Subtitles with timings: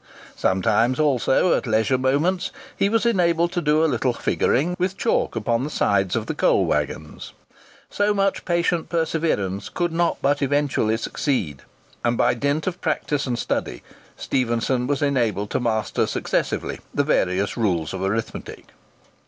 [0.35, 5.35] Sometimes also, at leisure moments, he was enabled to do a little "figuring" with chalk
[5.35, 7.33] upon the sides of the coal waggons.
[7.91, 11.61] So much patient perseverance could not but eventually succeed;
[12.03, 13.83] and by dint of practice and study,
[14.17, 18.69] Stephenson was enabled to master successively the various rules of arithmetic.